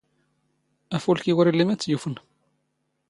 ⴰⴼⵓⵍⴽⵉ 0.95 1.31
ⵓⵔ 1.37 1.45
ⵉⵍⵍⵉ 1.49 1.63
ⵎⴰⴷ 1.67 1.79
ⵜ 1.81 1.85
ⵢⵓⴼⵏ. 1.91 2.15